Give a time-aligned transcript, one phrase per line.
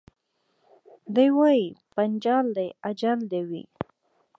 [1.15, 3.63] دی وايي پنچال دي اجل دي وي